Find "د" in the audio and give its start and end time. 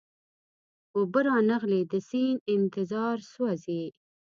1.91-1.93